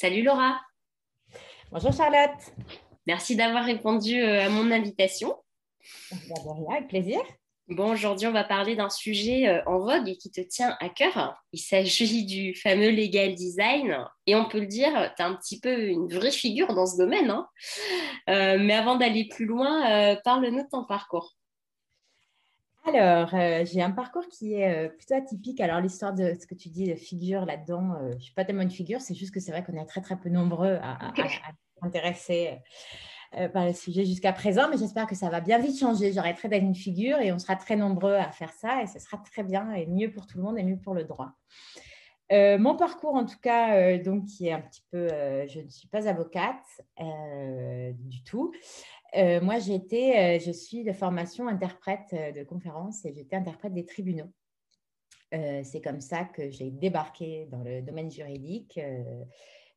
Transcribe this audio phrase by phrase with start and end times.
[0.00, 0.60] Salut Laura.
[1.72, 2.38] Bonjour Charlotte.
[3.08, 5.34] Merci d'avoir répondu euh, à mon invitation.
[6.70, 7.18] avec plaisir.
[7.66, 10.88] Bon, aujourd'hui, on va parler d'un sujet euh, en vogue et qui te tient à
[10.88, 11.42] cœur.
[11.52, 14.06] Il s'agit du fameux legal design.
[14.28, 16.96] Et on peut le dire, tu es un petit peu une vraie figure dans ce
[16.96, 17.30] domaine.
[17.30, 17.48] Hein.
[18.28, 21.34] Euh, mais avant d'aller plus loin, parle-nous de ton parcours.
[22.94, 23.30] Alors,
[23.66, 25.60] j'ai un parcours qui est plutôt atypique.
[25.60, 28.62] Alors, l'histoire de ce que tu dis de figure là-dedans, je ne suis pas tellement
[28.62, 31.12] une figure, c'est juste que c'est vrai qu'on est très, très peu nombreux à, à,
[31.82, 32.58] intéressés
[33.52, 36.12] par le sujet jusqu'à présent, mais j'espère que ça va bien vite changer.
[36.12, 39.18] J'arrêterai d'être une figure et on sera très nombreux à faire ça et ce sera
[39.18, 41.32] très bien et mieux pour tout le monde et mieux pour le droit.
[42.30, 45.08] mon parcours, en tout cas, donc, qui est un petit peu,
[45.46, 46.64] je ne suis pas avocate
[46.98, 48.52] du tout.
[49.16, 53.72] Euh, moi, j'étais, euh, je suis de formation interprète euh, de conférences et j'étais interprète
[53.74, 54.30] des tribunaux.
[55.30, 58.80] c'est comme ça que j'ai débarqué dans le domaine juridique.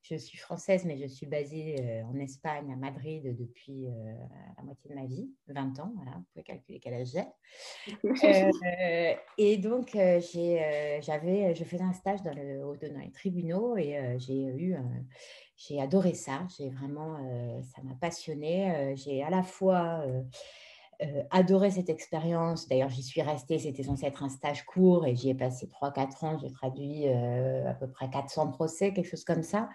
[0.02, 3.88] je suis française, mais je suis basée en Espagne, à Madrid, depuis
[4.58, 5.92] la moitié de ma vie, 20 ans.
[5.95, 7.26] Voilà, vous pouvez calculer quel âge j'ai.
[9.38, 14.78] et donc, j'avais, je faisais un stage dans, le, dans les tribunaux et j'ai eu
[15.67, 16.40] j'ai adoré ça.
[16.58, 18.72] J'ai vraiment, euh, ça m'a passionné.
[18.72, 20.04] Euh, j'ai à la fois
[21.02, 22.67] euh, adoré cette expérience.
[22.67, 23.59] D'ailleurs, j'y suis restée.
[23.59, 26.39] C'était censé être un stage court et j'y ai passé 3-4 ans.
[26.42, 29.70] J'ai traduit à peu près 400 procès, quelque chose comme ça.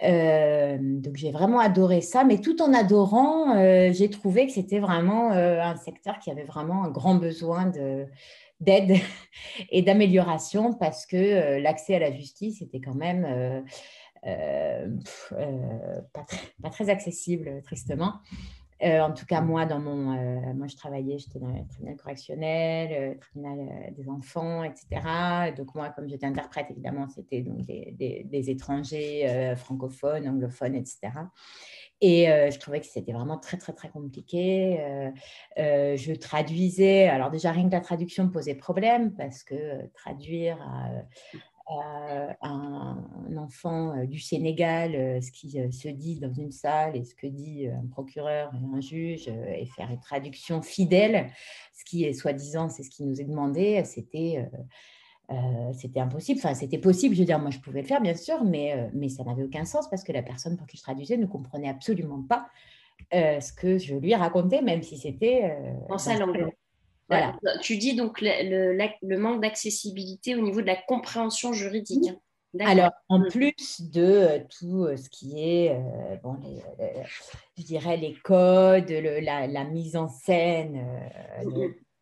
[0.00, 3.54] donc j'ai vraiment adoré ça, mais tout en adorant,
[3.92, 8.06] j'ai trouvé que c'était vraiment un secteur qui avait vraiment un grand besoin de,
[8.60, 8.96] d'aide
[9.70, 13.64] et d'amélioration parce que l'accès à la justice était quand même
[14.26, 14.88] euh,
[15.32, 18.14] euh, pas, très accessible, tristement.
[18.84, 23.12] Euh, en tout cas, moi, dans mon, moi, je travaillais, j'étais dans le tribunal correctionnel,
[23.14, 24.86] le tribunal des enfants, etc.
[25.56, 31.10] Donc moi, comme j'étais interprète, évidemment, c'était des, étrangers francophones, anglophones, etc.
[32.00, 34.78] Et je trouvais que c'était vraiment très, très, très compliqué.
[35.56, 40.58] je traduisais, alors déjà, rien que la traduction posait problème parce que traduire
[41.70, 42.96] euh, un,
[43.36, 47.26] enfant euh, du Sénégal euh, ce qui se dit dans une salle et ce que
[47.26, 51.30] dit un procureur et un juge et faire une traduction fidèle,
[51.74, 54.48] ce qui est soi-disant, c'est ce qui nous est demandé, c'était
[55.74, 56.40] c'était impossible.
[56.42, 59.10] Enfin, c'était possible, je veux dire, moi je pouvais le faire bien sûr, mais, mais
[59.10, 62.22] ça n'avait aucun sens parce que la personne pour qui je traduisais ne comprenait absolument
[62.22, 62.48] pas
[63.12, 65.54] ce que je lui racontais, même si c'était
[65.90, 66.50] en sa langue.
[67.08, 67.38] Voilà.
[67.62, 72.10] Tu dis donc le, manque d'accessibilité au niveau de la compréhension juridique.
[72.10, 72.16] Hein.
[72.60, 73.28] Alors, en mm.
[73.28, 76.36] plus de euh, tout euh, ce qui est, euh, bon,
[77.56, 80.86] je dirais, les codes, la, mise en scène,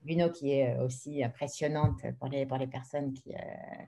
[0.07, 3.35] Qui est aussi impressionnante pour les, pour les personnes qui,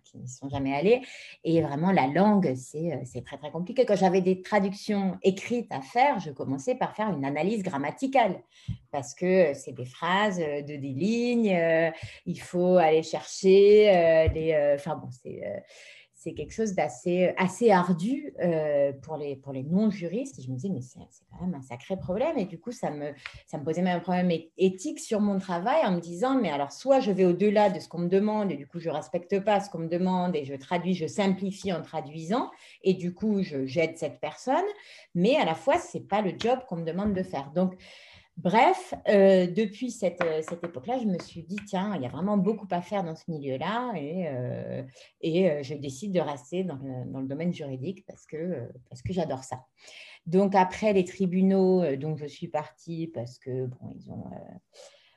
[0.04, 1.00] qui n'y sont jamais allées.
[1.44, 3.84] Et vraiment, la langue, c'est très, très compliqué.
[3.84, 8.42] Quand j'avais des traductions écrites à faire, je commençais par faire une analyse grammaticale
[8.90, 11.92] parce que c'est des phrases de des lignes,
[12.26, 14.74] il faut aller chercher les...
[14.74, 15.42] Enfin bon, c'est
[16.18, 20.42] c'est quelque chose d'assez assez ardu euh, pour les, pour les non-juristes.
[20.42, 20.98] Je me disais, mais c'est
[21.30, 22.36] quand même un sacré problème.
[22.38, 23.12] Et du coup, ça me,
[23.46, 26.72] ça me posait même un problème éthique sur mon travail en me disant, mais alors,
[26.72, 29.38] soit je vais au-delà de ce qu'on me demande et du coup, je ne respecte
[29.44, 32.50] pas ce qu'on me demande et je traduis, je simplifie en traduisant
[32.82, 34.66] et du coup, j'aide cette personne.
[35.14, 37.52] Mais à la fois, ce n'est pas le job qu'on me demande de faire.
[37.54, 37.74] Donc,
[38.38, 42.08] Bref, euh, depuis cette, euh, cette époque-là, je me suis dit, tiens, il y a
[42.08, 44.84] vraiment beaucoup à faire dans ce milieu-là et, euh,
[45.20, 48.68] et je décide de rester dans le, dans le, domaine juridique parce que,
[49.04, 49.64] que j'adore ça.
[50.26, 54.30] Donc après les tribunaux, donc je suis partie parce que bon, ils ont,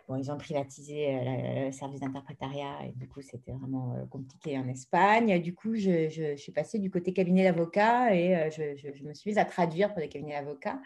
[0.07, 1.19] bon, ils ont privatisé
[1.67, 5.39] le service d'interprétariat et du coup c'était vraiment compliqué en Espagne.
[5.41, 9.29] Du coup, je, je, suis passée du côté cabinet d'avocat et je, je, me suis
[9.29, 10.79] mise à traduire pour des cabinets d'avocats.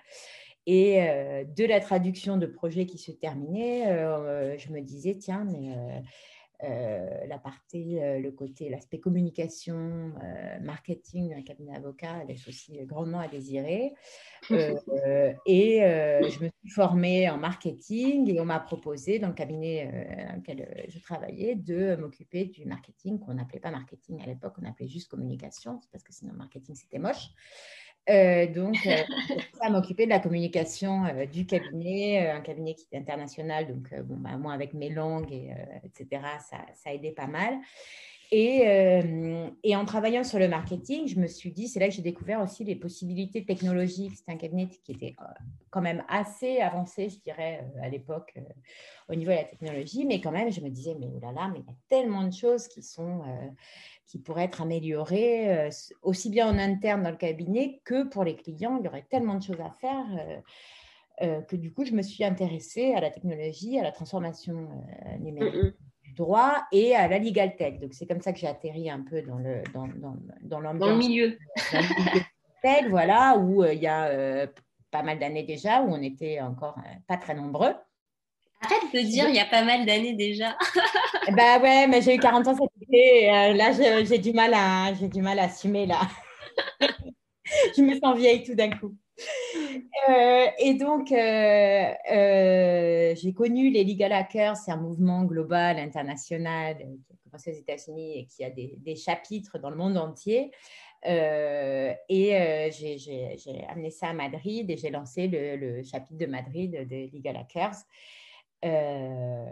[0.68, 5.46] Et euh, de la traduction de projets qui se terminaient, euh, je me disais, tiens,
[5.46, 5.76] mais
[6.64, 10.14] euh, la partie, le côté, l'aspect communication,
[10.62, 13.94] marketing d'un cabinet d'avocat laisse aussi grandement à désirer.
[14.50, 20.38] et je me suis formée en marketing et on m'a proposé, dans le cabinet dans
[20.38, 24.88] lequel je travaillais, de m'occuper du marketing, qu'on n'appelait pas marketing à l'époque, on appelait
[24.88, 27.30] juste communication, parce que sinon marketing c'était moche.
[28.10, 28.98] Euh, donc, euh,
[29.62, 33.68] ça m'occuper de la communication euh, du cabinet, un cabinet qui est international.
[33.68, 35.52] Donc, bon, bah, moi, avec mes langues, et,
[35.84, 37.56] etc., ça, ça aidait pas mal.
[38.32, 39.02] Et,
[39.64, 42.42] et, en travaillant sur le marketing, je me suis dit, c'est là que j'ai découvert
[42.42, 44.14] aussi les possibilités technologiques.
[44.16, 45.16] C'est un cabinet qui était
[45.70, 48.34] quand même assez avancé, je dirais, à l'époque,
[49.10, 50.06] au niveau de la technologie.
[50.06, 52.68] Mais quand même, je me disais, mais oulala, mais il y a tellement de choses
[52.68, 53.22] qui sont
[54.08, 55.70] qui pourraient être améliorées,
[56.02, 58.78] aussi bien en interne dans le cabinet que pour les clients.
[58.80, 60.06] Il y aurait tellement de choses à faire.
[61.22, 64.68] Euh, que du coup, je me suis intéressée à la technologie, à la transformation
[65.06, 65.76] euh, numérique
[66.16, 67.80] droit et à la legal tech.
[67.80, 70.90] Donc, c'est comme ça que j'ai atterri un peu dans le, dans, dans, dans, dans
[70.90, 71.38] le milieu.
[71.72, 72.22] Dans le milieu
[72.64, 74.48] tech, voilà, où euh, il y a
[74.92, 76.76] pas mal d'années déjà, où on était encore
[77.08, 77.74] pas très nombreux.
[78.62, 80.58] Arrête de dire, il y a pas mal d'années déjà.
[81.36, 83.28] bah ouais, mais j'ai eu 40 ans cet été.
[83.28, 83.72] là,
[84.04, 86.00] j'ai du mal à, j'ai du mal à assumer là.
[87.78, 88.96] je me sens vieille tout d'un coup.
[90.10, 96.78] Euh, et donc, euh, euh, j'ai connu les Legal Hackers, c'est un mouvement global, international,
[96.78, 100.52] qui a commencé aux États-Unis et qui a des, chapitres dans le monde entier.
[101.04, 107.16] et j'ai amené ça à Madrid et j'ai lancé le, le, chapitre de Madrid de
[107.16, 107.78] Legal Hackers.
[108.66, 109.46] Euh,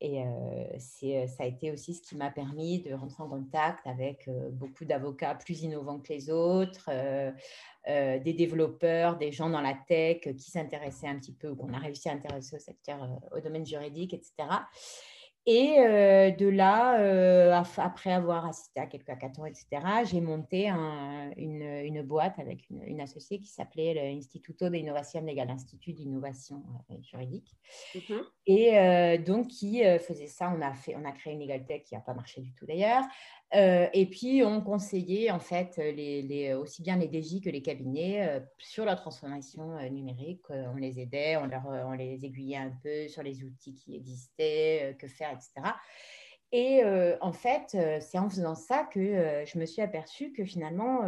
[0.00, 3.86] et euh, c'est, ça a été aussi ce qui m'a permis de rentrer en contact
[3.86, 6.90] avec euh, beaucoup d'avocats plus innovants que les autres,
[7.86, 12.08] des développeurs, des gens dans la tech qui s'intéressaient un petit peu, qu'on a réussi
[12.08, 12.56] à intéresser
[13.32, 14.32] au domaine juridique, etc.
[15.46, 19.66] Et euh, de là, euh, après avoir assisté à quelques hackathons, etc.,
[20.04, 25.92] j'ai monté une, une, boîte avec une, associée qui s'appelait l'Instituto de Innovación Legal, l'Institut
[25.92, 27.54] d'innovation euh, juridique.
[27.94, 28.22] Mm-hmm.
[28.46, 31.94] Et donc, qui faisait ça, on a, fait, on a créé une Legal Tech qui
[31.94, 33.04] n'a pas marché du tout d'ailleurs,
[33.54, 38.26] euh, et puis, on conseillait en fait les, aussi bien les DJ que les cabinets
[38.28, 40.44] euh, sur la transformation euh, numérique.
[40.50, 45.06] on les aidait, leur, on les aiguillait un peu sur les outils qui existaient, que
[45.06, 45.74] faire, etc.
[46.56, 46.84] Et
[47.20, 51.00] en fait, c'est en faisant ça que je me suis aperçue que finalement,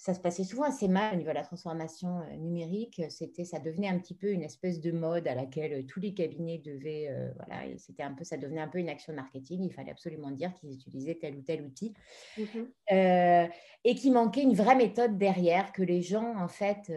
[0.00, 3.02] ça se passait souvent assez mal au niveau de la transformation numérique.
[3.10, 6.56] C'était, ça devenait un petit peu une espèce de mode à laquelle tous les cabinets
[6.56, 9.62] devaient, voilà, c'était un peu, ça devenait un peu une action marketing.
[9.62, 11.92] Il fallait absolument dire qu'ils utilisaient tel ou tel outil
[12.38, 13.50] mmh
[13.82, 16.92] et qu'il manquait une vraie méthode derrière, que les gens, en fait,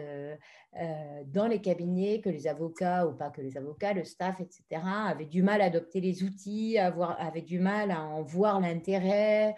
[1.26, 5.24] dans les cabinets, que les avocats ou pas que les avocats, le staff, etc., avaient
[5.26, 9.56] du mal à adopter les outils, avoir, avaient du mal à en voir l'intérêt.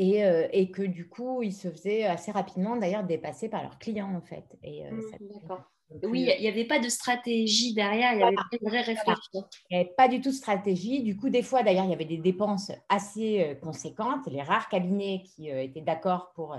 [0.00, 4.14] Euh, et, que du coup, ils se faisaient assez rapidement d'ailleurs dépasser par leurs clients
[4.14, 4.44] en fait.
[4.62, 8.44] Et, euh, mmh, Oui, il n'y avait pas de stratégie derrière, il y avait pas
[8.52, 9.44] de vraie réflexion.
[9.70, 11.02] Il n'y avait pas du tout de stratégie.
[11.02, 14.26] Du coup, des fois, d'ailleurs, il y avait des dépenses assez euh, conséquentes.
[14.28, 16.56] Les rares cabinets qui étaient d'accord pour,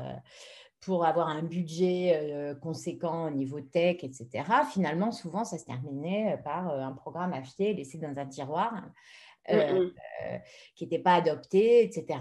[0.82, 6.74] pour avoir un budget conséquent au niveau tech, etc., finalement, souvent, ça se terminait par
[6.74, 8.74] un programme acheté, laissé dans un tiroir.
[9.51, 9.92] Mmh, mmh.
[10.75, 12.19] qui n'était pas adopté, etc.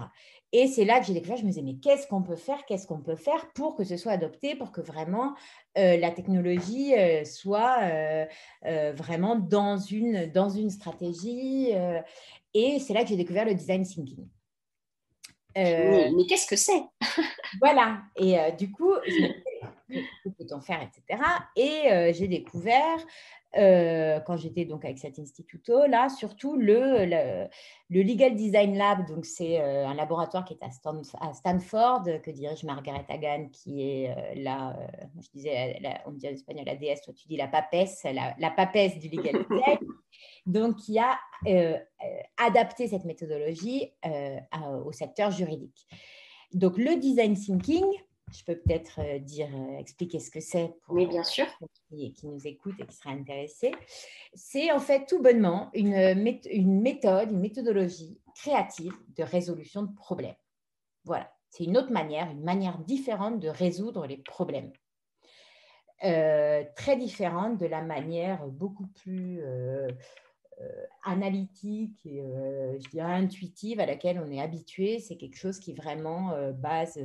[0.51, 2.87] Et c'est là que j'ai découvert, je me disais, mais qu'est-ce qu'on peut faire Qu'est-ce
[2.87, 5.35] qu'on peut faire pour que ce soit adopté, pour que vraiment
[5.77, 8.25] euh, la technologie euh, soit euh,
[8.95, 11.69] vraiment dans une, dans une stratégie
[12.55, 14.27] Et c'est là que j'ai découvert le design thinking.
[15.55, 16.81] mais, qu'est-ce que c'est?
[17.61, 18.01] Voilà.
[18.15, 18.93] Et du coup,
[19.89, 21.21] que peut-on faire, etc.
[21.55, 22.99] Et j'ai découvert
[23.57, 27.05] euh, quand j'étais donc avec cet instituto là, surtout le,
[27.89, 29.07] le, Legal Design Lab.
[29.07, 34.11] Donc c'est euh, un laboratoire qui est à, Stanford que dirige Margaret Hagan, qui est
[34.11, 34.77] euh, là,
[35.19, 38.51] je disais, on dit en espagnol la déesse, toi tu dis la papesse, la, la
[38.51, 39.79] papesse du legal design.
[40.45, 41.17] donc qui a
[42.37, 43.91] adapté cette méthodologie
[44.85, 45.87] au secteur juridique.
[46.53, 47.85] Donc le design thinking,
[48.31, 51.45] je peux peut-être euh, dire, euh, expliquer ce que c'est pour les bien sûr.
[51.89, 53.71] Qui, qui, nous écoutent et qui seraient intéressés.
[54.33, 55.93] C'est en fait tout bonnement une,
[56.51, 60.35] une méthode, une méthodologie créative de résolution de problèmes.
[61.05, 64.71] Voilà, c'est une autre manière, une manière différente de résoudre les problèmes.
[66.05, 69.41] Euh, très différente de la manière beaucoup plus
[71.03, 74.99] analytique et je dirais intuitive à laquelle on est habitué.
[74.99, 76.99] C'est quelque chose qui vraiment base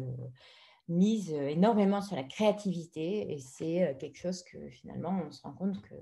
[0.88, 5.42] mise euh, énormément sur la créativité et c'est euh, quelque chose que finalement on se
[5.42, 5.94] rend compte que,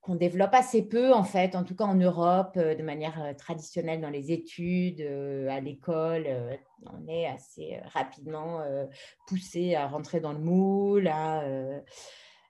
[0.00, 4.00] qu'on développe assez peu en fait, en tout cas en Europe, euh, de manière traditionnelle
[4.00, 6.26] dans les études, à l'école,
[6.86, 8.62] on est assez rapidement
[9.26, 11.10] poussé à rentrer dans le moule,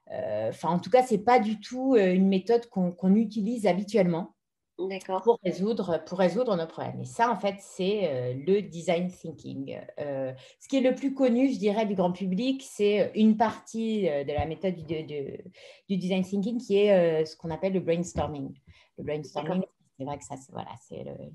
[0.07, 4.34] Enfin, en tout cas, c'est pas du tout une méthode qu'on utilise habituellement
[5.23, 6.99] pour résoudre, pour résoudre nos problèmes.
[7.01, 9.79] Et ça, en fait, c'est euh, le design thinking.
[9.99, 14.09] Euh, ce qui est le plus connu, je dirais, du grand public, c'est une partie
[14.09, 18.53] euh, de la méthode du, du design thinking qui est ce qu'on appelle le brainstorming.
[18.97, 19.63] Le brainstorming,
[19.97, 20.71] c'est vrai que ça, c'est voilà,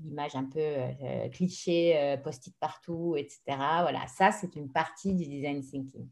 [0.03, 3.41] l'image un peu cliché, post-it partout, etc.
[3.47, 6.07] Voilà, ça, c'est une partie du design thinking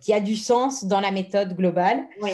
[0.00, 2.06] qui a du sens dans la méthode globale.
[2.20, 2.30] Oui.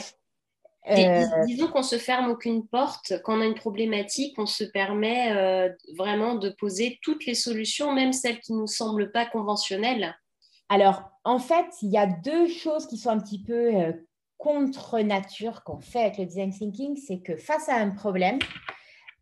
[1.46, 3.14] Disons qu'on se ferme aucune porte.
[3.24, 8.12] Quand on a une problématique, on se permet vraiment de poser toutes les solutions, même
[8.12, 10.16] celles qui ne nous semblent pas conventionnelles.
[10.68, 13.92] Alors, en fait, il y a deux choses qui sont un petit peu
[14.40, 18.38] contre nature qu'on fait avec le design thinking, c'est que face à un problème,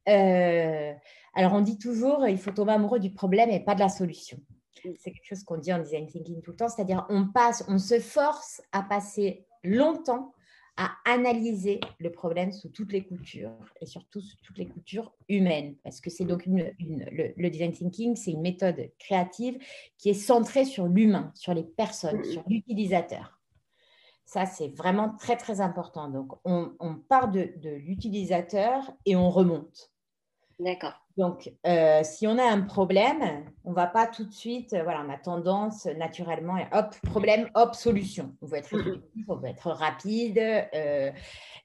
[0.08, 0.92] euh,
[1.34, 4.38] alors on dit toujours il faut tomber amoureux du problème et pas de la solution.
[4.74, 7.78] C'est quelque chose qu'on dit en design thinking tout le temps, c'est-à-dire on passe, on
[7.78, 10.32] se force à passer longtemps
[10.78, 15.74] à analyser le problème sous toutes les coutures et surtout sous toutes les coutures humaines.
[15.82, 19.58] Parce que c'est donc une, le, le, design thinking, c'est une méthode créative
[19.98, 23.38] qui est centrée sur l'humain, sur les personnes, sur l'utilisateur.
[24.24, 26.08] Ça, c'est vraiment très, très important.
[26.08, 29.90] Donc, on, part de, l'utilisateur et on remonte.
[30.58, 30.94] D'accord.
[31.16, 34.82] Donc, euh, si on a un problème, on ne va pas tout de suite, euh,
[34.82, 38.34] voilà, on a tendance naturellement, hop, problème, hop, solution.
[38.42, 38.74] On veut être
[39.28, 40.38] on veut être rapide.
[40.38, 41.10] Euh,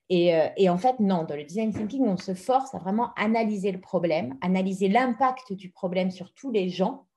[0.09, 3.71] et, et, en fait, non, dans le design thinking, on se force à vraiment analyser
[3.71, 7.07] le problème, analyser l'impact du problème sur tous les gens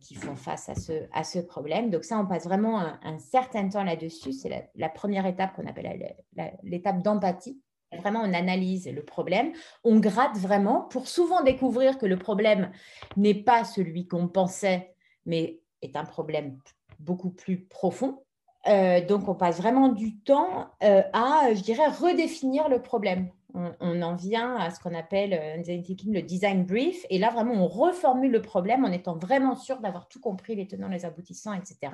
[0.00, 1.88] qui font face à ce, à ce problème.
[1.88, 4.32] Donc ça, on passe vraiment un, certain temps là-dessus.
[4.32, 6.14] C'est la, première étape qu'on appelle
[6.62, 7.58] l'étape d'empathie.
[7.96, 9.52] Vraiment, on analyse le problème,
[9.82, 12.70] on gratte vraiment pour souvent découvrir que le problème
[13.16, 16.58] n'est pas celui qu'on pensait, mais est un problème
[16.98, 18.22] beaucoup plus profond.
[18.66, 24.02] Euh, donc, on passe vraiment du temps euh, à, je dirais, redéfinir le problème on,
[24.02, 25.62] en vient à ce qu'on appelle euh,
[26.06, 27.04] le design brief.
[27.10, 30.66] Et là, vraiment, on reformule le problème en étant vraiment sûr d'avoir tout compris, les
[30.66, 31.92] tenants, les aboutissants, etc.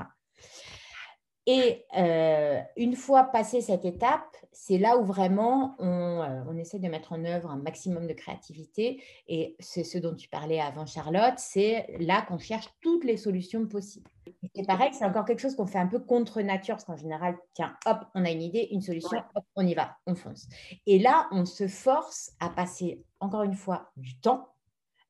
[1.46, 6.88] Et euh, une fois passé cette étape, c'est là où vraiment euh, on, essaie de
[6.88, 9.02] mettre en œuvre un maximum de créativité.
[9.28, 13.66] Et c'est ce dont tu parlais avant, Charlotte, c'est là qu'on cherche toutes les solutions
[13.66, 14.10] possibles.
[14.54, 17.36] C'est pareil, c'est encore quelque chose qu'on fait un peu contre nature, parce qu'en général,
[17.52, 20.46] tiens, hop, on a une idée, une solution, hop, on y va, on fonce.
[20.86, 24.48] Et là, on se force à passer, encore une fois, du temps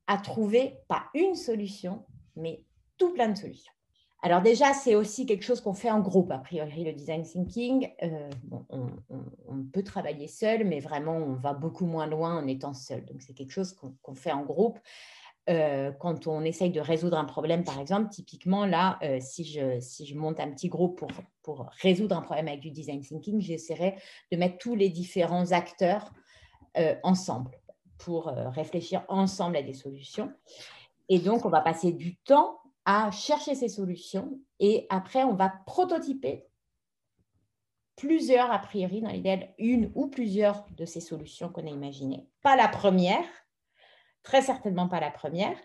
[0.09, 2.65] à trouver pas une solution, mais
[2.99, 3.74] tout plein de solutions.
[4.25, 7.91] Alors déjà, c'est aussi quelque chose qu'on fait en groupe, a priori, le design thinking.
[8.03, 8.31] Euh,
[8.71, 13.05] on, peut travailler seul, mais vraiment, on va beaucoup moins loin en étant seul.
[13.05, 14.79] Donc, c'est quelque chose qu'on fait en groupe.
[15.51, 19.79] Euh, quand on essaye de résoudre un problème, par exemple, typiquement, là, euh, si, je,
[19.81, 21.11] si je monte un petit groupe pour,
[21.43, 23.97] pour résoudre un problème avec du design thinking, j'essaierai
[24.33, 26.15] de mettre tous les différents acteurs
[27.03, 27.51] ensemble
[27.99, 30.33] pour réfléchir ensemble à des solutions.
[31.11, 35.53] Et donc, on va passer du temps à chercher ces solutions et après, on va
[35.67, 36.47] prototyper
[37.97, 42.27] plusieurs, a priori, dans l'idéal, une ou plusieurs de ces solutions qu'on a imaginées.
[42.43, 43.25] Pas la première,
[44.23, 45.57] très certainement pas la première.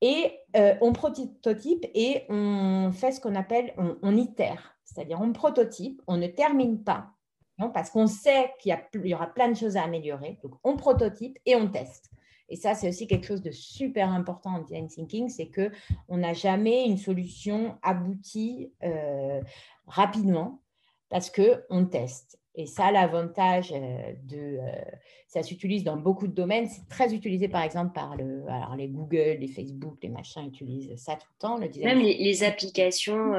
[0.00, 5.32] Et euh, on prototype et on fait ce qu'on appelle, on, on itère, c'est-à-dire on
[5.32, 7.14] prototype, on ne termine pas,
[7.58, 10.38] non, parce qu'on sait qu'il y, y, aura plein de choses à améliorer.
[10.42, 12.10] Donc on prototype et on teste.
[12.48, 15.70] Et ça, c'est aussi quelque chose de super important en design thinking, c'est que
[16.08, 19.40] on n'a jamais une solution aboutie euh,
[19.86, 20.60] rapidement
[21.08, 22.38] parce que on teste.
[22.56, 24.84] Et ça, l'avantage euh, de, euh,
[25.26, 26.68] ça s'utilise dans beaucoup de domaines.
[26.68, 30.94] C'est très utilisé, par exemple, par le, alors les Google, les Facebook, les machins utilisent
[30.96, 31.56] ça tout le temps.
[31.56, 33.32] Le Même les, applications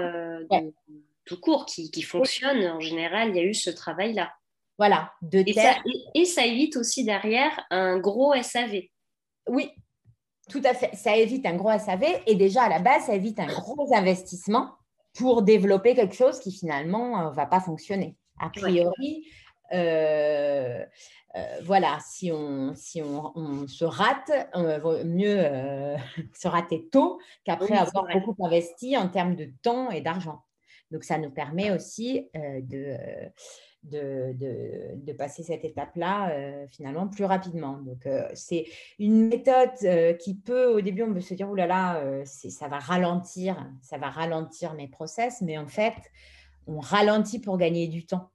[1.26, 4.32] tout court qui, qui fonctionnent, en général, il y a eu ce travail-là.
[4.78, 5.76] Voilà, de et, ça,
[6.14, 8.82] et, ça, évite aussi derrière un gros SAV.
[9.48, 9.72] Oui,
[10.50, 10.96] tout à fait.
[10.96, 14.72] Ça évite un gros SAV et déjà à la base, ça évite un gros investissement
[15.16, 18.16] pour développer quelque chose qui finalement ne euh, va pas fonctionner.
[18.40, 19.26] A priori,
[19.74, 20.84] euh,
[21.36, 25.40] euh, voilà, si on, si on, se rate, on vaut mieux
[26.34, 30.44] se rater tôt qu'après avoir beaucoup investi en termes de temps et d'argent.
[30.92, 32.96] Donc, ça nous permet aussi de,
[33.92, 34.34] de,
[34.96, 37.80] de, passer cette étape-là euh, finalement plus rapidement.
[37.82, 38.66] Donc, euh, c'est
[39.00, 42.68] une méthode euh, qui peut, au début, on peut se dire, oh là là, ça
[42.68, 45.94] va ralentir, ça va ralentir mes process, mais en fait,
[46.68, 48.30] on ralentit pour gagner du temps.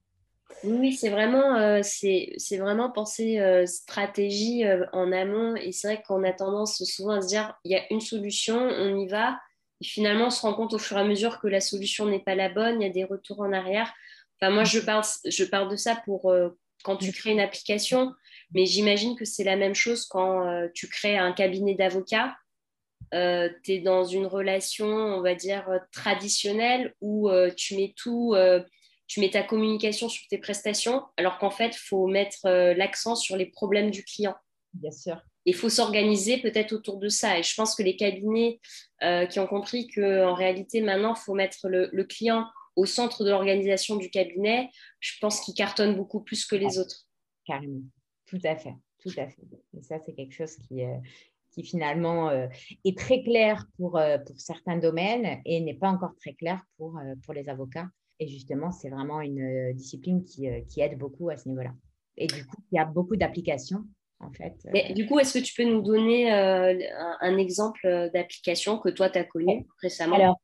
[0.65, 5.55] Oui, c'est vraiment, c'est, vraiment penser stratégie en amont.
[5.57, 8.59] Et c'est vrai qu'on a tendance souvent à se dire, il y a une solution,
[8.59, 9.39] on y va.
[9.81, 12.21] Et finalement, on se rend compte au fur et à mesure que la solution n'est
[12.21, 13.93] pas la bonne, il y a des retours en arrière
[14.49, 16.51] moi, je parle, je parle de ça pour euh,
[16.83, 18.15] quand tu crées une application,
[18.55, 22.35] mais j'imagine que c'est la même chose quand euh, tu crées un cabinet d'avocats.
[23.13, 28.35] Euh, tu es dans une relation, on va dire, traditionnelle où tu mets tout,
[29.09, 33.37] tu mets ta communication sur tes prestations, alors qu'en fait, il faut mettre l'accent sur
[33.37, 34.37] les problèmes du client.
[34.75, 35.21] Bien sûr.
[35.45, 37.39] Il faut s'organiser peut-être autour de ça.
[37.39, 38.61] Et je pense que les cabinets
[39.29, 43.97] qui ont compris qu'en réalité, maintenant, il faut mettre le, client au centre de l'organisation
[43.97, 47.07] du cabinet, je pense qu'ils cartonnent beaucoup plus que les autres.
[47.45, 47.83] Carrément,
[48.27, 49.43] tout à fait, tout à fait.
[49.77, 50.97] Et ça, c'est quelque chose qui, euh,
[51.53, 52.47] qui finalement euh,
[52.85, 57.35] est très clair pour, pour certains domaines et n'est pas encore très clair pour, pour
[57.35, 57.89] les avocats.
[58.19, 61.73] Et justement, c'est vraiment une discipline qui, qui aide beaucoup à ce niveau-là.
[62.17, 63.85] Et du coup, il y a beaucoup d'applications
[64.29, 64.55] fait.
[64.73, 66.79] Mais, du coup, est-ce que tu peux nous donner euh,
[67.21, 70.17] un, exemple d'application que toi, tu as connu récemment?
[70.17, 70.41] Alors,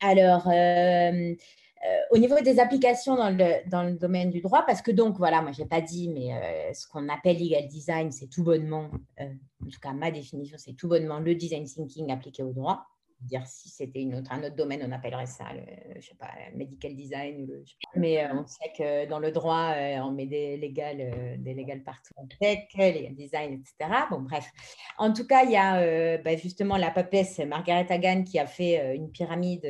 [0.00, 4.82] alors euh, euh, au niveau des applications dans le, dans le, domaine du droit, parce
[4.82, 8.28] que donc, voilà, moi, je n'ai pas dit, mais ce qu'on appelle legal design, c'est
[8.28, 12.52] tout bonnement, en tout cas, ma définition, c'est tout bonnement le design thinking appliqué au
[12.52, 12.86] droit
[13.20, 16.30] dire si c'était une autre, un autre domaine, on appellerait ça, le, je sais pas,
[16.54, 17.48] medical design.
[17.94, 21.54] mais euh, on sait que dans le droit, euh, on met des légales, euh, des
[21.54, 23.90] légales partout tech, legal design, etc.
[24.10, 24.50] Bon, bref.
[24.98, 28.94] En tout cas, il y a bah, justement la papesse Margaret Hagan qui a fait
[28.94, 29.66] une pyramide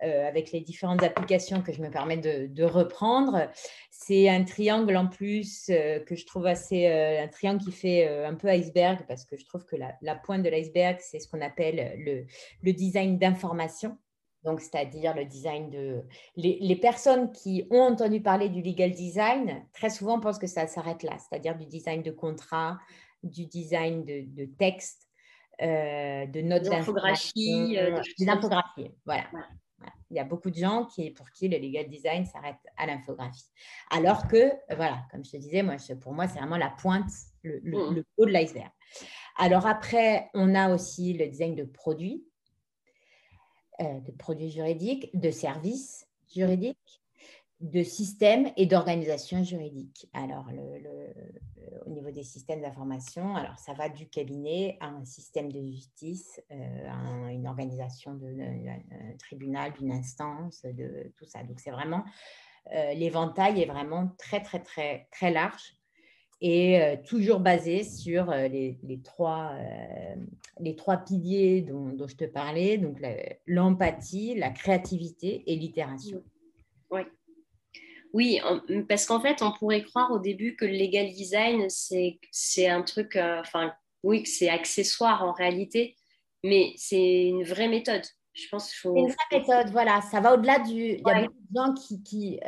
[0.00, 3.48] avec les différentes applications que je me permets de reprendre.
[4.00, 8.48] C'est un triangle en plus que je trouve assez, un triangle qui fait un peu
[8.48, 11.94] iceberg parce que je trouve que la, la pointe de l'iceberg, c'est ce qu'on appelle
[11.98, 12.24] le,
[12.62, 13.98] le design d'information.
[14.44, 16.02] Donc, c'est-à-dire le design de.
[16.36, 21.02] Les, personnes qui ont entendu parler du legal design, très souvent pensent que ça s'arrête
[21.02, 22.78] là, c'est-à-dire du design de contrat,
[23.22, 25.08] du design de, texte,
[25.60, 27.76] euh, de notes d'infographie.
[27.78, 29.24] Euh, des infographies, voilà.
[30.10, 33.50] Il y a beaucoup de gens qui, pour qui le legal design s'arrête à l'infographie.
[33.90, 37.10] Alors que, voilà, comme je te disais, moi, pour moi, c'est vraiment la pointe,
[37.42, 38.04] le, le, mm.
[38.16, 38.70] haut de l'iceberg.
[39.36, 42.24] Alors après, on a aussi le design de produits.
[43.80, 47.00] Euh, de produits juridiques, de services juridiques,
[47.60, 50.08] de systèmes et d'organisation juridique.
[50.12, 51.12] Alors, le,
[51.86, 56.40] au niveau des systèmes d'information, alors ça va du cabinet à un système de justice,
[56.52, 61.42] euh, à une organisation de, un tribunal, d'une instance, de tout ça.
[61.42, 62.04] Donc, c'est vraiment
[62.74, 65.78] euh, l'éventail est vraiment très très très très large
[66.40, 70.14] et euh, toujours basé sur euh, les, trois, euh,
[70.60, 73.00] les trois piliers dont, je te parlais, donc
[73.46, 76.22] l'empathie, la, créativité et l'itération.
[76.90, 77.02] Oui.
[78.12, 78.40] Oui,
[78.88, 83.16] parce qu'en fait, on pourrait croire au début que le legal design, c'est un truc,
[83.16, 85.96] enfin, oui, que c'est accessoire en réalité,
[86.42, 88.04] mais c'est une vraie méthode.
[88.32, 90.00] Je pense C'est une vraie méthode, voilà.
[90.00, 90.72] Ça va au-delà du.
[90.72, 92.40] Il y a beaucoup de gens qui, qui,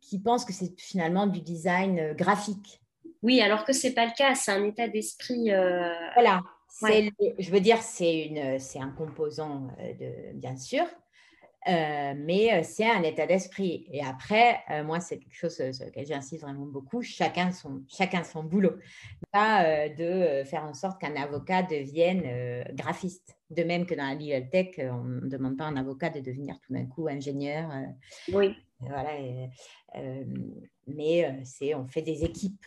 [0.00, 2.82] qui pensent que c'est finalement du design graphique.
[3.22, 5.52] Oui, alors que ce n'est pas le cas, c'est un état d'esprit.
[5.52, 6.42] Euh, voilà,
[6.82, 8.32] je veux dire, c'est
[8.80, 10.84] un composant, euh, de, bien sûr,
[11.68, 13.86] euh, mais c'est un état d'esprit.
[13.90, 18.42] Et après, moi, c'est quelque chose sur lequel j'insiste vraiment beaucoup, chacun son, chacun son
[18.42, 18.76] boulot.
[19.30, 23.36] Pas de faire en sorte qu'un avocat devienne graphiste.
[23.50, 26.20] De même que dans la legal tech, on ne demande pas à un avocat de
[26.20, 27.70] devenir tout d'un coup ingénieur.
[28.32, 28.56] oui.
[28.80, 29.12] Voilà,
[30.88, 32.66] mais c'est on fait des équipes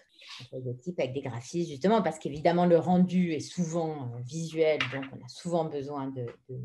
[0.53, 5.05] des types avec des graphistes, justement, parce qu'évidemment, le rendu est souvent euh, visuel, donc
[5.13, 6.59] on a souvent besoin de, de,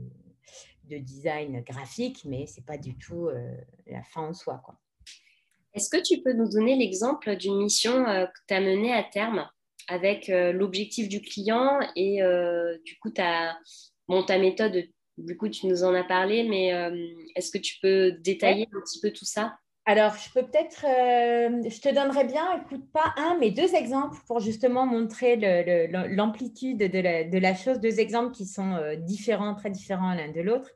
[0.99, 3.55] design graphique, mais ce n'est pas du tout euh,
[3.87, 4.61] la fin en soi.
[4.65, 4.79] Quoi.
[5.75, 9.03] Est-ce que tu peux nous donner l'exemple d'une mission euh, que tu as menée à
[9.03, 9.49] terme
[9.89, 12.21] avec l'objectif du client et
[12.85, 13.59] du coup ta,
[14.07, 14.85] bon, ta méthode,
[15.19, 16.69] du coup tu nous en as parlé, mais
[17.35, 19.59] est-ce que tu peux détailler un petit peu tout ça?
[19.87, 24.19] Alors, je peux peut-être, euh, je te donnerai bien, écoute, pas un, mais deux exemples
[24.27, 25.37] pour justement montrer
[26.09, 30.71] l'amplitude de, la chose, deux exemples qui sont euh, différents, très différents l'un de l'autre.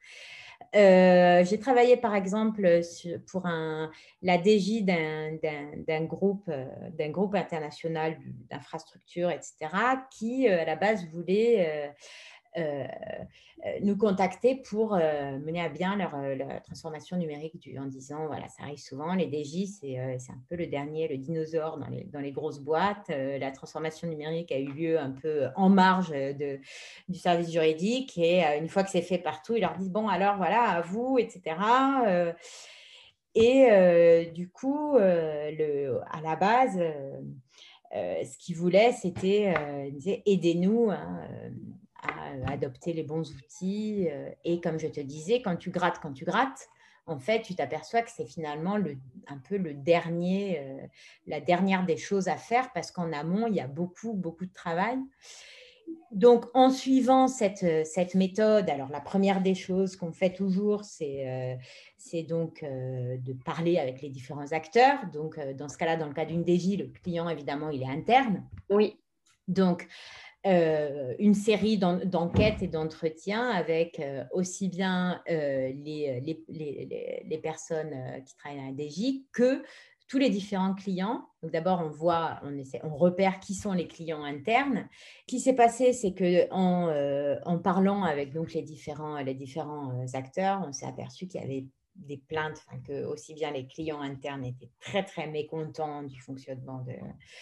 [0.75, 2.81] Euh, j'ai travaillé par exemple
[3.31, 6.51] pour un, la DJ d'un groupe,
[6.99, 8.17] d'un groupe international
[8.51, 9.55] d'infrastructures, etc.,
[10.11, 11.95] qui à la base voulait
[13.83, 16.13] nous contacter pour euh, mener à bien leur,
[16.63, 21.09] transformation numérique en disant, voilà, ça arrive souvent, les DJ, c'est un peu le dernier,
[21.09, 23.09] le dinosaure dans les, dans les grosses boîtes.
[23.09, 26.13] la transformation numérique a eu lieu un peu en marge
[27.09, 30.37] du service juridique et une fois que c'est fait partout, ils leur disent, bon, alors
[30.37, 31.57] voilà, à vous, etc.
[33.35, 36.79] et du coup, à la base,
[37.93, 39.55] ce qu'ils voulaient, c'était
[40.27, 40.91] aidez-nous.
[40.91, 41.21] Hein,
[42.09, 44.09] à adopter les bons outils.
[44.11, 46.69] Euh, et comme je te disais, quand tu grattes, quand tu grattes,
[47.07, 50.87] en fait, tu t'aperçois que c'est finalement le, un peu le dernier, euh,
[51.27, 54.53] la dernière des choses à faire parce qu'en amont, il y a beaucoup, beaucoup de
[54.53, 54.97] travail.
[56.13, 61.59] donc, en suivant cette, cette, méthode, alors la première des choses qu'on fait toujours, c'est
[61.99, 64.99] c'est donc de parler avec les différents acteurs.
[65.13, 68.45] Donc, dans ce cas-là, dans le cas d'une DJ, le client, évidemment, il est interne.
[68.71, 68.99] Oui.
[69.49, 69.87] Donc,
[70.47, 78.23] euh, une série d'enquêtes et d'entretiens avec euh, aussi bien euh, les, les, les, personnes
[78.27, 79.63] qui travaillent à la DJ que
[80.07, 81.27] tous les différents clients.
[81.43, 84.87] D'abord, on voit, on, essaie, on repère qui sont les clients internes.
[84.93, 86.91] Ce qui s'est passé, c'est que en,
[87.47, 91.65] en, parlant avec donc les différents, les différents acteurs, on s'est aperçu qu'il y avait
[91.97, 96.93] des plaintes, que aussi bien les clients internes étaient très très mécontents du fonctionnement de,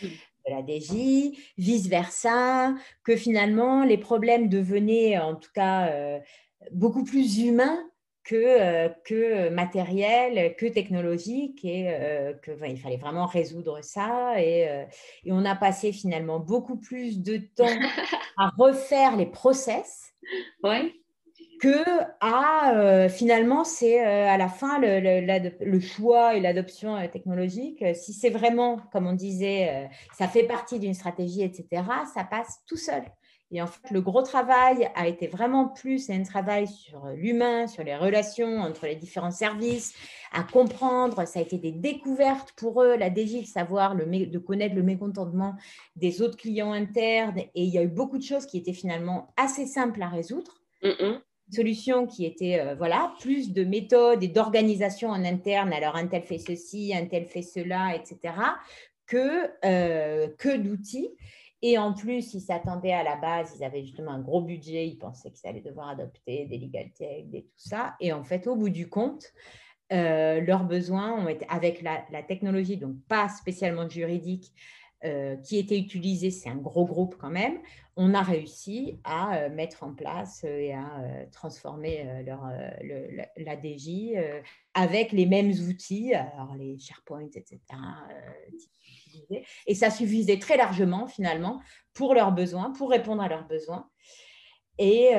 [0.02, 6.20] de la DJ, vice-versa, que finalement les problèmes devenaient en tout cas euh,
[6.70, 7.78] beaucoup plus humains
[8.24, 14.40] que, euh, que matériels, que technologiques, et euh, qu'il fallait vraiment résoudre ça.
[14.40, 14.60] Et,
[15.24, 17.66] et, on a passé finalement beaucoup plus de temps
[18.38, 20.12] à refaire les process.
[20.62, 20.92] Ouais
[21.62, 27.84] que à euh, finalement c'est euh, à la fin le, choix et l'adoption euh, technologique.
[27.94, 32.76] Si c'est vraiment, comme on disait, ça fait partie d'une stratégie, etc., ça passe tout
[32.76, 33.04] seul.
[33.52, 37.84] Et en fait, le gros travail a été vraiment plus un travail sur l'humain, sur
[37.84, 39.94] les relations entre les différents services,
[40.32, 41.28] à comprendre.
[41.28, 44.82] Ça a été des découvertes pour eux, la DJ, de savoir, le, de connaître le
[44.82, 45.54] mécontentement
[45.96, 47.38] des autres clients internes.
[47.54, 50.62] Et il y a eu beaucoup de choses qui étaient finalement assez simples à résoudre
[51.52, 55.72] solution qui était euh, voilà plus de méthodes et d'organisation en interne.
[55.72, 58.34] Alors un tel fait ceci, un tel fait cela, etc.
[59.06, 61.10] Que euh, que d'outils.
[61.64, 64.98] Et en plus, ils s'attendaient à la base, ils avaient justement un gros budget, ils
[64.98, 67.94] pensaient qu'ils allaient devoir adopter des legal tech, des tout ça.
[68.00, 69.32] Et en fait, au bout du compte,
[69.92, 74.52] euh, leurs besoins ont été avec la, la, technologie, donc pas spécialement juridique,
[75.04, 77.58] euh, qui était utilisé, c'est un gros groupe quand même,
[77.96, 80.86] on a réussi à euh, mettre en place euh, et à
[81.32, 82.48] transformer leur,
[83.36, 84.14] la DJ
[84.74, 86.12] avec les mêmes outils,
[86.56, 87.58] les SharePoint, etc.
[89.66, 91.60] et ça suffisait très largement finalement
[91.94, 93.90] pour leurs besoins, pour répondre à leurs besoins.
[94.78, 95.10] Et,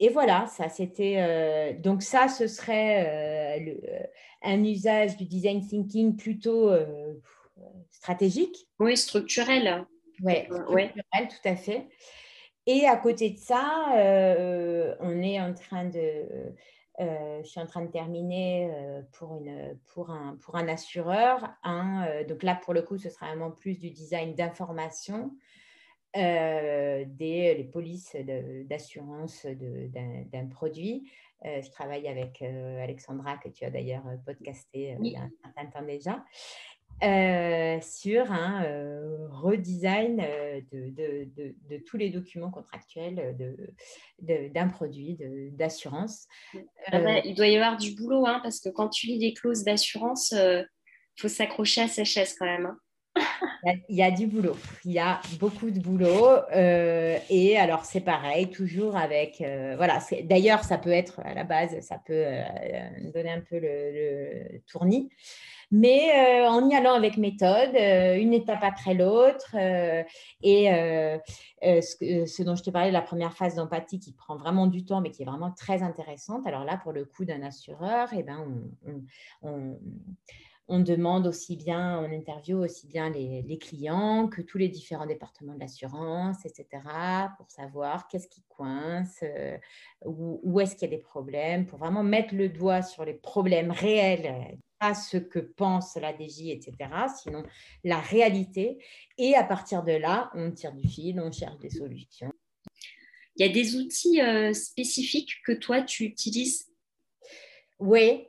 [0.00, 1.74] et, voilà, ça c'était.
[1.82, 3.88] donc, ça, ce serait
[4.42, 6.70] un usage du design thinking plutôt
[7.94, 8.68] stratégique.
[8.78, 9.86] Oui, structurel.
[10.22, 11.88] Oui, structurel, tout à fait.
[12.66, 16.26] Et à côté de ça, euh, on est en train de,
[17.00, 21.40] euh, je suis en train de terminer euh, pour, une, pour, un, pour un assureur.
[22.28, 25.32] donc là, pour le coup, ce sera vraiment plus du design d'information
[26.14, 27.06] des
[27.58, 28.14] les polices
[28.66, 31.10] d'assurance d'un produit.
[31.42, 35.84] je travaille avec Alexandra, que tu as d'ailleurs podcasté il y a un certain temps
[35.84, 36.24] déjà.
[37.02, 43.36] Euh, sur un euh, redesign euh, de, de, de, tous les documents contractuels
[44.20, 45.18] d'un produit
[45.52, 46.28] d'assurance.
[46.86, 49.34] Ah bah, il doit y avoir du boulot, hein, parce que quand tu lis des
[49.34, 50.66] clauses d'assurance, il
[51.20, 52.66] faut s'accrocher à sa chaise quand même.
[52.66, 52.78] Hein.
[53.88, 56.28] Il y, a, du boulot, il y a beaucoup de boulot.
[56.52, 59.38] et alors, c'est pareil, toujours avec.
[59.76, 62.24] voilà, d'ailleurs, ça peut être à la base, ça peut
[63.12, 65.10] donner un peu le, le tournis
[65.74, 69.56] mais euh, en y allant avec méthode, euh, une étape après l'autre.
[69.56, 70.04] Euh,
[70.40, 70.66] et
[71.82, 75.10] ce, dont je te parlais, la première phase d'empathie qui prend vraiment du temps, mais
[75.10, 76.46] qui est vraiment très intéressante.
[76.46, 78.46] Alors là, pour le coup d'un assureur, eh ben,
[79.42, 85.54] on, demande aussi bien, on interview aussi bien les, clients que tous les différents départements
[85.54, 86.68] de l'assurance, etc.,
[87.36, 89.24] pour savoir qu'est-ce qui coince,
[90.04, 93.14] où, où est-ce qu'il y a des problèmes, pour vraiment mettre le doigt sur les
[93.14, 94.56] problèmes réels
[94.92, 96.74] ce que pense la DJ, etc.,
[97.22, 97.44] sinon
[97.84, 98.84] la réalité.
[99.16, 102.32] Et à partir de là, on tire du fil, on cherche des solutions.
[103.36, 106.66] Il y a des outils euh, spécifiques que toi, tu utilises?
[107.80, 108.26] Oui,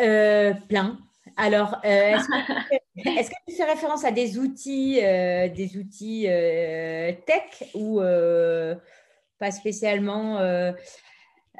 [0.00, 0.98] euh, plein.
[1.36, 6.22] Alors, euh, est-ce, que, tu fais référence à des outils, des outils
[7.26, 8.00] tech ou
[9.38, 10.40] pas spécialement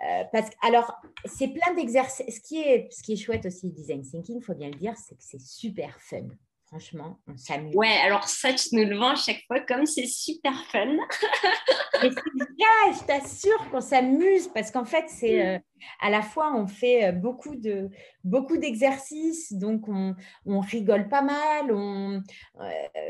[0.03, 2.37] euh, parce que, alors, c'est plein d'exercices.
[2.37, 4.95] Ce, qui est, ce qui est chouette aussi, design thinking, il faut bien le dire,
[4.97, 6.29] c'est que c'est super fun.
[6.69, 7.75] Franchement, on s'amuse.
[7.75, 10.99] Ouais, alors ça, tu nous le vends à chaque fois comme c'est super fun.
[12.01, 15.59] c'est vrai, je t'assure qu'on s'amuse parce qu'en fait, c'est euh,
[16.03, 17.89] à la fois, on fait euh, beaucoup, de,
[18.23, 21.73] beaucoup d'exercices, donc on, on, rigole pas mal.
[21.73, 22.23] On,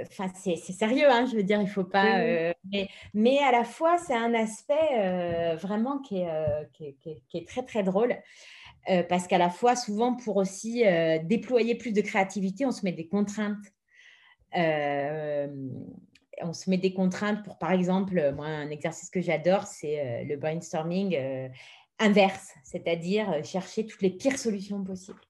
[0.03, 2.19] enfin, c'est, sérieux, hein, je veux dire, il faut pas.
[2.71, 6.29] mais, mais, à la fois, c'est un aspect vraiment qui est,
[6.75, 8.17] qui, est, qui, est, très, très drôle.
[8.91, 12.85] Euh, parce qu'à la fois, souvent, pour aussi euh, déployer plus de créativité, on se
[12.85, 13.65] met des contraintes.
[14.57, 15.49] Euh,
[16.41, 20.37] on se met des contraintes pour, par exemple, moi, un exercice que j'adore, c'est le
[20.37, 21.19] brainstorming
[21.99, 25.21] inverse, c'est-à-dire chercher toutes les pires solutions possibles.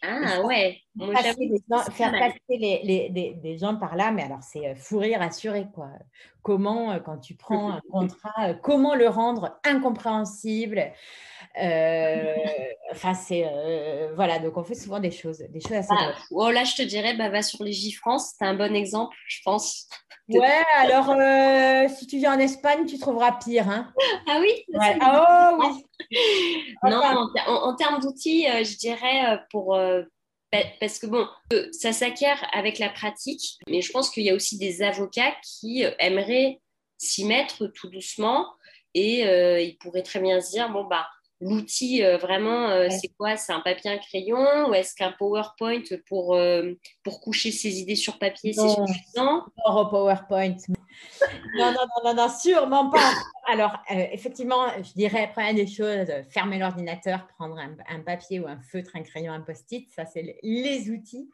[0.00, 0.80] Ah ouais.
[1.92, 5.88] Faire passer les, des gens par là, mais alors c'est fou rire assuré quoi.
[6.42, 10.92] Comment, quand tu prends un contrat, comment le rendre incompréhensible
[11.56, 13.50] Enfin, c'est
[14.14, 14.38] voilà.
[14.38, 15.92] Donc on fait souvent des choses, des choses assez.
[15.92, 19.16] Ah, oh, là, je te dirais, bah, va sur les J-France, c'est un bon exemple,
[19.26, 19.88] je pense.
[20.28, 21.14] Ouais, alors
[21.88, 23.68] si tu viens en Espagne, tu trouveras pire.
[23.68, 23.92] Hein.
[24.28, 24.64] Ah oui
[25.00, 25.86] Ah oh, oui
[26.82, 27.00] non,
[27.46, 29.78] en, termes d'outils, euh, je dirais euh, pour.
[30.54, 31.26] Euh, parce que bon,
[31.72, 35.84] ça s'acquiert avec la pratique, mais je pense qu'il y a aussi des avocats qui
[35.98, 36.60] aimeraient
[36.98, 38.46] s'y mettre tout doucement
[38.94, 39.22] et
[39.62, 41.06] ils pourraient très bien se dire bon, bah
[41.40, 43.36] l'outil vraiment c'est quoi?
[43.36, 46.38] C'est un papier un crayon ou est-ce qu'un PowerPoint pour,
[47.02, 49.44] pour coucher ses idées sur papier c'est suffisant?
[49.66, 50.56] Non PowerPoint
[51.56, 53.12] non, non, non, non, sûrement pas.
[53.48, 58.60] Alors, euh, effectivement, je dirais, première des choses, fermer l'ordinateur, prendre un, papier ou un
[58.60, 59.88] feutre, un crayon, un post-it.
[59.90, 61.30] Ça, c'est les outils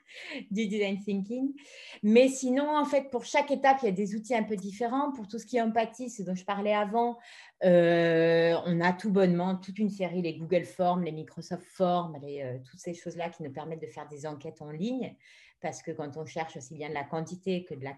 [0.50, 1.54] du design thinking.
[2.02, 5.12] Mais sinon, en fait, pour chaque étape, il y a des outils un peu différents.
[5.12, 7.18] Pour tout ce qui est empathie, ce dont je parlais avant,
[7.64, 12.42] euh, on a tout bonnement toute une série, les Google Forms, les Microsoft Forms, les,
[12.42, 15.16] euh, toutes ces choses-là qui nous permettent de faire des enquêtes en ligne.
[15.62, 17.94] Parce que quand on cherche aussi bien de la quantité que de la,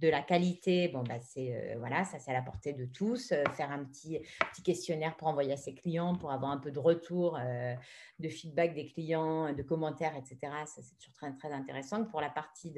[0.00, 3.32] de la qualité, bon, bah, c'est euh, voilà, ça c'est à la portée de tous.
[3.32, 4.20] Euh, faire un petit,
[4.52, 7.74] petit questionnaire pour envoyer à ses clients, pour avoir un peu de retour, euh,
[8.18, 10.52] de feedback des clients, de commentaires, etc.
[10.66, 12.04] C'est toujours très, très intéressant.
[12.04, 12.72] Pour la partie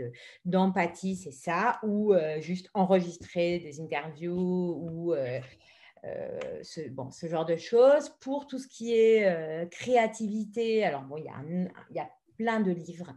[0.45, 5.15] d'empathie, c'est ça, ou juste enregistrer des interviews ou
[6.63, 8.11] ce, genre de choses.
[8.21, 13.13] Pour tout ce qui est créativité, alors bon, il y a plein de livres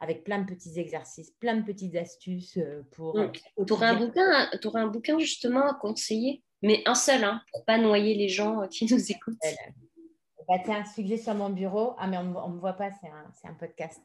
[0.00, 3.18] avec plein de petits exercices, plein de petites astuces euh, pour.
[3.18, 3.28] Euh,
[3.66, 7.64] tu aurais un bouquin, aurais un bouquin justement à conseiller, mais un seul, hein, pour
[7.64, 9.38] pas noyer les gens euh, qui nous écoutent.
[10.46, 13.50] Bah, tiens, j'ai sur mon bureau, ah mais on ne me voit pas, c'est un,
[13.50, 13.98] un, podcast,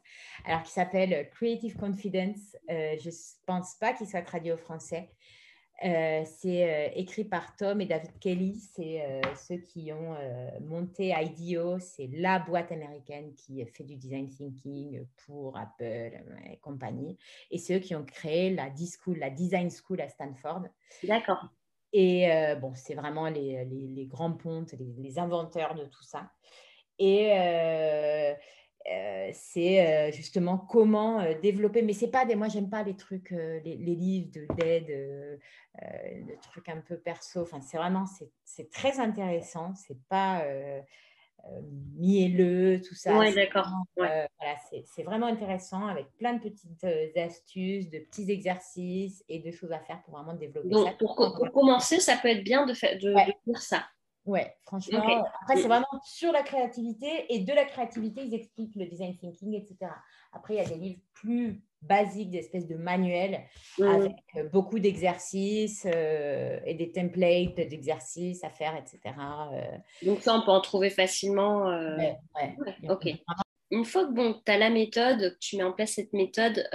[0.46, 2.56] alors qui s'appelle Creative Confidence.
[2.66, 5.10] je ne pense pas qu'il soit traduit au français,
[5.82, 8.54] euh, c'est euh, écrit par Tom et David Kelly.
[8.56, 10.16] C'est euh, ceux qui ont
[10.60, 11.78] monté IDEO.
[11.78, 16.12] C'est la boîte américaine qui fait du design thinking pour Apple
[16.50, 17.16] et compagnie.
[17.50, 20.64] Et ceux qui ont créé la, D-School, la Design School à Stanford.
[21.02, 21.46] D'accord.
[21.92, 22.28] Et
[22.60, 26.30] bon, c'est vraiment les, les, grands pontes, les, les, inventeurs de tout ça.
[27.00, 27.32] Et
[28.88, 31.82] euh, c'est euh, justement comment euh, développer.
[31.82, 32.34] Mais c'est pas des.
[32.34, 37.42] Moi, j'aime pas les trucs, les, livres d'aide, de, trucs un peu perso.
[37.42, 38.04] Enfin, c'est vraiment,
[38.44, 39.74] c'est très intéressant.
[39.74, 40.44] C'est pas
[41.96, 43.18] mielleux, tout ça.
[43.18, 43.68] Oui, d'accord.
[43.96, 44.28] voilà,
[44.84, 46.84] c'est vraiment intéressant avec plein de petites
[47.16, 50.94] astuces, de petits exercices et de choses à faire pour vraiment développer Donc, ça.
[50.98, 51.14] Pour,
[51.52, 53.84] commencer, ça peut être bien de, faire, de, de faire ça.
[54.26, 55.24] Ouais, franchement.
[55.42, 59.54] Après, c'est vraiment sur la créativité et de la créativité, ils expliquent le design thinking,
[59.54, 59.90] etc.
[60.32, 63.40] Après, il y a des livres plus basiques, des espèces de manuels
[63.78, 63.82] mmh.
[63.84, 69.14] avec euh, beaucoup d'exercices euh, et des templates d'exercices à faire, etc.
[69.52, 69.62] Euh.
[70.04, 71.66] Donc, ça, on peut en trouver facilement.
[71.96, 72.18] Ouais,
[72.88, 73.08] ok.
[73.72, 76.68] Une fois que bon, tu as la méthode, tu mets en place cette méthode,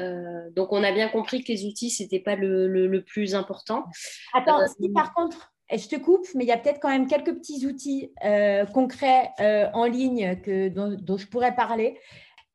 [0.55, 3.83] donc on a bien compris que les outils, ce n'était pas le, le, plus important.
[4.33, 7.33] Attends, si par contre, je te coupe, mais il y a peut-être quand même quelques
[7.33, 11.99] petits outils euh, concrets euh, en ligne que, dont, je pourrais parler.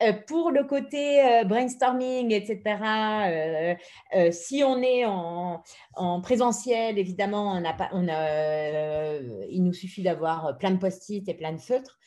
[0.03, 7.91] Euh, pour le côté brainstorming, etc., si on est en, présentiel, évidemment, on a pas,
[7.93, 9.17] on a,
[9.51, 11.99] il nous suffit d'avoir plein de post-it et plein de feutres.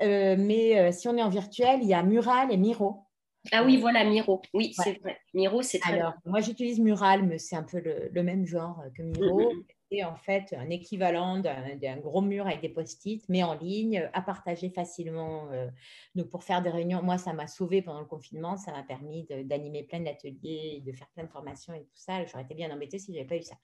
[0.00, 3.06] mais si on est en virtuel, il y a Mural et Miro.
[3.50, 4.40] Ah oui, voilà, Miro.
[4.54, 5.18] Oui, c'est vrai.
[5.34, 9.02] Miro, c'est très Alors, moi, j'utilise Mural, mais c'est un peu le, même genre que
[9.02, 9.52] Miro.
[9.52, 9.64] Mm, mm,
[10.02, 14.70] en fait un équivalent d'un gros mur avec des post-it, mais en ligne, à partager
[14.70, 15.48] facilement.
[15.52, 15.68] Euh.
[16.14, 18.56] donc, pour faire des réunions, moi, ça m'a sauvé pendant le confinement.
[18.56, 22.24] Ça m'a permis d'animer plein d'ateliers, de faire plein de formations et tout ça.
[22.24, 23.56] J'aurais été bien embêtée si je n'avais pas eu ça.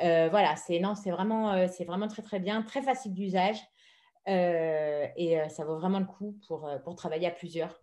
[0.00, 3.58] Euh, voilà, c'est non, c'est vraiment, euh, c'est vraiment très très bien, très facile d'usage
[4.26, 7.82] et ça vaut vraiment le coup pour, pour travailler à plusieurs.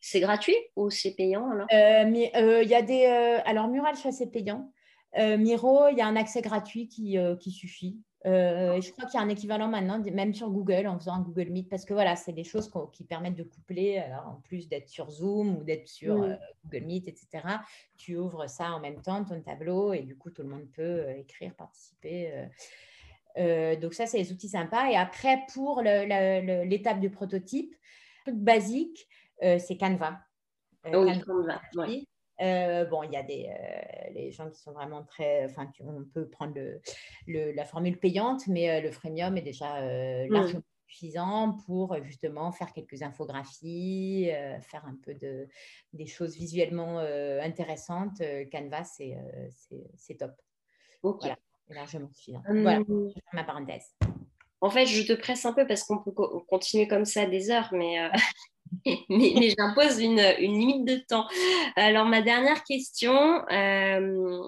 [0.00, 1.66] c'est gratuit ou c'est payant alors?
[1.72, 3.04] Il y a des
[3.44, 4.70] alors Mural, c'est payant.
[5.18, 7.98] Euh, Miro, il y a un accès gratuit qui, euh, suffit.
[8.26, 11.20] Euh, je crois qu'il y a un équivalent maintenant, même sur Google, en faisant un
[11.20, 14.88] Google Meet, parce que voilà, c'est des choses qui permettent de coupler, en plus d'être
[14.88, 16.16] sur Zoom ou d'être sur
[16.64, 17.28] Google Meet, etc.
[17.96, 21.08] Tu ouvres ça en même temps, ton tableau, et du coup, tout le monde peut
[21.16, 22.48] écrire, participer.
[23.80, 24.90] donc ça, c'est les outils sympas.
[24.90, 27.76] Et après, pour l'étape du prototype,
[28.26, 29.06] basique,
[29.40, 30.18] c'est Canva.
[30.84, 31.60] oui, Canva,
[32.38, 33.50] bon, il y a des
[34.12, 35.44] les gens qui sont vraiment très.
[35.44, 36.54] Enfin, on peut prendre
[37.26, 40.32] le, la formule payante, mais le freemium est déjà mmh.
[40.32, 44.30] largement suffisant pour justement faire quelques infographies,
[44.62, 45.48] faire un peu de,
[45.92, 48.22] des choses visuellement intéressantes.
[48.52, 48.98] Canvas,
[49.94, 50.32] c'est top.
[51.02, 51.20] Ok.
[51.22, 51.36] Voilà,
[51.68, 52.42] largement suffisant.
[52.48, 53.94] Voilà, je ma parenthèse.
[54.60, 56.12] En fait, je te presse un peu parce qu'on peut
[56.48, 58.10] continuer comme ça des heures, mais,
[58.86, 61.26] euh, mais, j'impose une, limite de temps.
[61.76, 63.14] Alors, ma dernière question,
[63.50, 64.42] euh,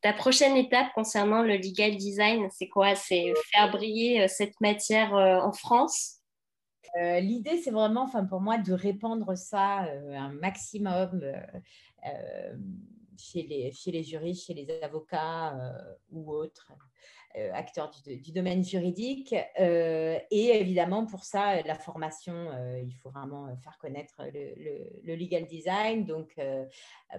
[0.00, 2.94] ta prochaine étape concernant le legal design, c'est quoi?
[2.94, 6.14] C'est faire briller euh, cette matière en France?
[6.96, 11.20] L'idée, c'est vraiment, pour moi, de répandre ça un maximum
[13.16, 15.54] chez, les, chez les juristes, chez les avocats
[16.10, 16.72] ou autres.
[17.36, 19.34] Euh, acteurs du, domaine juridique.
[19.60, 25.46] Euh, et évidemment, pour ça, la formation, euh, il faut vraiment faire connaître le, legal
[25.46, 26.40] design, donc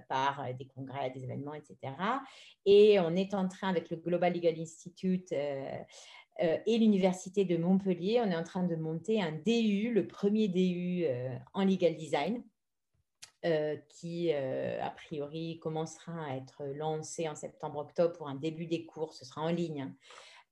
[0.08, 1.94] par des congrès, des événements, etc.
[2.66, 8.32] Et on est en train, avec le Global Legal Institute, et l'Université de Montpellier, on
[8.32, 11.06] est en train de monter un DU, le premier DU
[11.54, 12.42] en legal design.
[13.46, 18.86] Euh, qui, euh, a priori, commencera à être lancé en septembre-octobre pour un début des
[18.86, 19.14] cours.
[19.14, 19.96] Ce sera en ligne hein,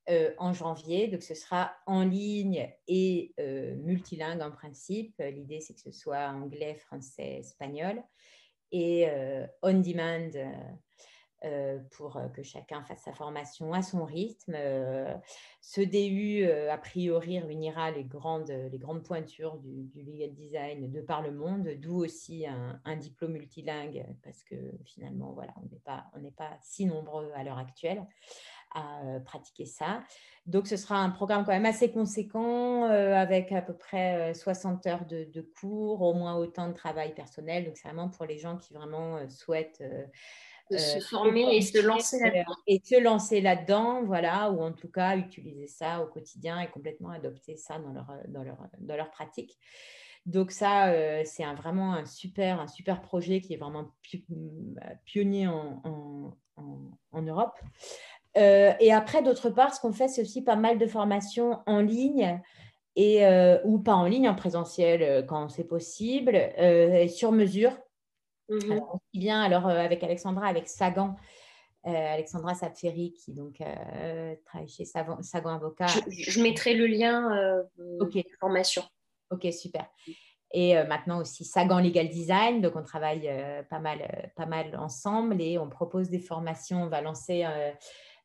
[0.09, 1.09] euh, en janvier.
[1.09, 3.33] Donc, ce sera en ligne et
[3.83, 5.15] multilingue en principe.
[5.19, 8.01] L'idée, c'est que ce soit anglais, français, espagnol.
[8.71, 9.07] Et
[9.61, 10.31] on demand
[11.91, 14.53] pour euh, que chacun fasse sa formation à son rythme.
[14.55, 15.13] Euh,
[15.61, 21.21] ce DU, a priori, réunira les grandes, les grandes pointures du, legal design de par
[21.21, 26.05] le monde, d'où aussi un, diplôme multilingue, parce que finalement, voilà, on n'est pas,
[26.37, 28.03] pas si nombreux à l'heure actuelle
[28.73, 30.03] à pratiquer ça.
[30.45, 35.05] Donc, ce sera un programme quand même assez conséquent, avec à peu près 60 heures
[35.05, 37.65] de, cours, au moins autant de travail personnel.
[37.65, 39.83] Donc, c'est vraiment pour les gens qui vraiment souhaitent
[40.71, 42.55] de se euh, former et se lancer là-dedans.
[42.67, 47.09] Et se lancer là-dedans, voilà, ou en tout cas utiliser ça au quotidien et complètement
[47.09, 49.57] adopter ça dans leur, dans leur, dans leur pratique.
[50.25, 53.91] Donc ça, euh, c'est un, vraiment un super, un super projet qui est vraiment
[55.05, 56.33] pionnier en, en,
[57.13, 57.57] en, Europe.
[58.35, 61.79] Euh, et après, d'autre part, ce qu'on fait, c'est aussi pas mal de formations en
[61.79, 62.41] ligne
[62.97, 63.23] et,
[63.63, 66.37] ou pas en ligne, en présentiel quand c'est possible,
[67.07, 67.77] sur mesure
[68.49, 71.15] Mmh alors, aussi bien alors, euh, avec Alexandra, avec Sagan,
[71.85, 75.87] euh, Alexandra Sapferi, qui donc euh, travaille chez Sagan, Avocat.
[76.07, 77.29] Je, mettrai le lien
[77.77, 78.83] de formation.
[79.29, 79.85] Ok, super.
[80.53, 82.61] Et maintenant aussi Sagan Legal Design.
[82.61, 83.29] Donc, on travaille
[83.69, 86.83] pas, mal, pas mal ensemble et on propose des formations.
[86.83, 87.45] On va lancer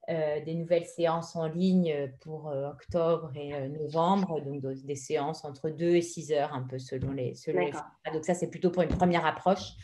[0.09, 4.41] des nouvelles séances en ligne pour octobre et novembre.
[4.41, 7.35] Donc, des séances entre 2 et 6 heures, un peu selon les.
[7.35, 7.73] Selon les...
[8.12, 9.75] Donc, ça, c'est plutôt pour une première approche.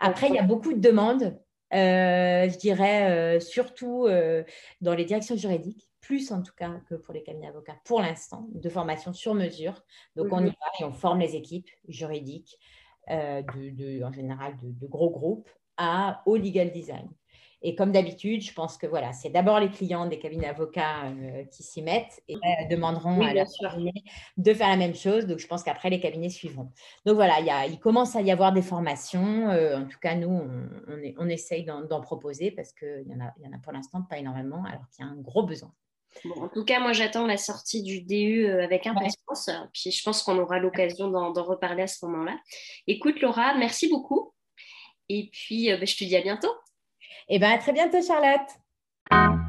[0.00, 1.38] Après, il y a beaucoup de demandes,
[1.72, 4.44] euh, je dirais, euh, surtout euh,
[4.80, 8.46] dans les directions juridiques, plus en tout cas que pour les cabinets avocats pour l'instant,
[8.52, 9.82] de formation sur mesure.
[10.16, 10.48] Donc, on y mhm.
[10.48, 12.58] va et on forme les équipes juridiques,
[13.08, 17.08] de, en général de, gros groupes, à, au legal design.
[17.66, 21.44] Et comme d'habitude, je pense que voilà, c'est d'abord les clients des cabinets d'avocats euh,
[21.44, 23.94] qui s'y mettent et euh, demanderont à leur cabinet
[24.36, 25.26] de faire la même chose.
[25.26, 26.70] Donc, je pense qu'après, les cabinets suivront.
[27.06, 29.48] Donc, voilà, il, y a, il commence à y avoir des formations.
[29.48, 33.32] Euh, en tout cas, nous, on, on, essaye d'en proposer parce qu'il y, en a,
[33.42, 35.72] y en a pour l'instant pas énormément, alors qu'il y a un gros besoin.
[36.26, 39.48] Bon, en tout cas, moi, j'attends la sortie du DU avec impatience.
[39.72, 42.38] Puis, je pense qu'on aura l'occasion d'en reparler à ce moment-là.
[42.86, 44.34] Écoute, Laura, merci beaucoup.
[45.08, 46.52] Et puis, ben, je te dis à bientôt.
[47.28, 49.43] Eh bien, à très bientôt, Charlotte.